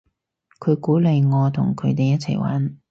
[0.59, 2.75] 佢鼓勵我同佢哋一齊玩